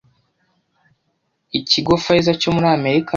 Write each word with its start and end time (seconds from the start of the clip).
Ikigo 1.59 1.93
Pfizer 2.01 2.35
cyo 2.41 2.49
muri 2.55 2.67
Amerika 2.77 3.09